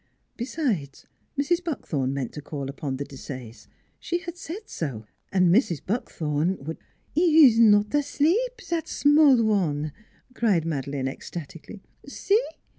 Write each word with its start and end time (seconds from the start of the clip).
Besides, 0.35 1.05
Mrs. 1.37 1.63
Buckthorn 1.63 2.11
meant 2.11 2.33
to 2.33 2.41
call 2.41 2.69
upon 2.71 2.97
the 2.97 3.05
Desayes: 3.05 3.67
she 3.99 4.17
had 4.17 4.35
said 4.35 4.63
so. 4.67 5.05
And 5.31 5.53
Mrs. 5.53 5.79
Buckthorn 5.85 6.57
would" 6.59 6.79
'E 7.15 7.21
ees 7.21 7.59
not 7.59 7.93
as 7.93 8.19
leep 8.19 8.59
zat 8.59 8.87
small 8.87 9.43
one," 9.43 9.91
cried 10.33 10.65
Madeleine 10.65 11.07
ecstatically." 11.07 11.83
See 12.17 12.41